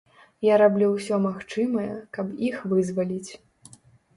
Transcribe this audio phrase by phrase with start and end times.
[0.45, 3.31] Я раблю ўсё магчымае, каб іх вызваліць.